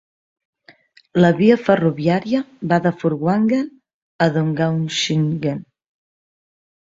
[1.19, 2.39] La via ferroviària
[2.71, 3.69] va de Furtwangen
[4.27, 5.61] a Donaueschingen.